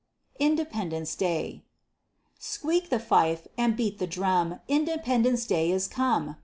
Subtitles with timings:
[0.39, 1.61] INDEPENDENCE DAY
[2.39, 6.37] Squeak the fife, and beat the drum, Independence day is come!